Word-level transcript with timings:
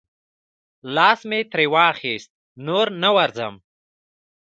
لاس 0.95 1.19
مې 1.29 1.39
ترې 1.51 1.65
واخیست، 1.73 2.29
نور 2.65 2.87
نه 3.01 3.09
ورځم. 3.17 3.55